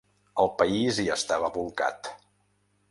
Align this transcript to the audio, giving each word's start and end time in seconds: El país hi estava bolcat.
El 0.43 0.49
país 0.61 1.01
hi 1.03 1.05
estava 1.17 1.53
bolcat. 1.59 2.13